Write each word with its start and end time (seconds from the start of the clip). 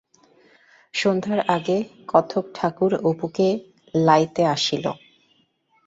সন্ধ্যার 0.93 1.39
আগে 1.47 1.77
কথকঠাকুর 2.07 2.91
অপুকে 3.09 3.47
লাইতে 3.99 4.41
আসিল। 4.47 4.85